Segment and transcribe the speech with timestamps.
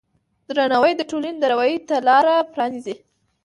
[0.47, 2.95] درناوی د ټولنې د راوي ته لاره پرانیزي.